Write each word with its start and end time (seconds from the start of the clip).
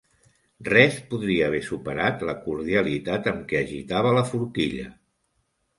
Res 0.69 0.95
podria 1.11 1.49
haver 1.49 1.59
superat 1.67 2.25
la 2.31 2.37
cordialitat 2.47 3.33
amb 3.35 3.47
què 3.53 3.63
agitava 3.65 4.19
la 4.21 4.27
forquilla. 4.35 4.93